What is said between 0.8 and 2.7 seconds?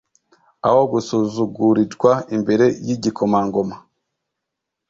gusuzugurirwa imbere